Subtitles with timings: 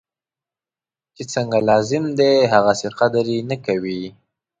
[1.15, 4.01] چی څنګه لازم دی هغسې قدر یې نه کوي.